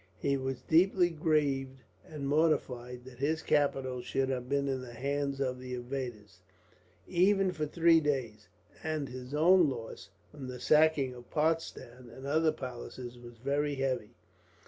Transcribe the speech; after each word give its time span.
He 0.17 0.35
was 0.35 0.63
deeply 0.63 1.11
grieved 1.11 1.83
and 2.03 2.27
mortified 2.27 3.05
that 3.05 3.19
his 3.19 3.43
capital 3.43 4.01
should 4.01 4.29
have 4.29 4.49
been 4.49 4.67
in 4.67 4.81
the 4.81 4.95
hands 4.95 5.39
of 5.39 5.59
the 5.59 5.75
invaders, 5.75 6.39
even 7.05 7.51
for 7.51 7.67
three 7.67 7.99
days; 7.99 8.47
and 8.83 9.09
his 9.09 9.35
own 9.35 9.69
loss, 9.69 10.09
from 10.31 10.47
the 10.47 10.59
sacking 10.59 11.13
of 11.13 11.29
Potsdam 11.29 12.09
and 12.09 12.25
other 12.25 12.51
palaces, 12.51 13.19
was 13.19 13.37
very 13.37 13.75
heavy. 13.75 14.15